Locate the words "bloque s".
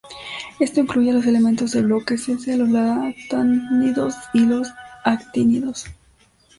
1.85-2.33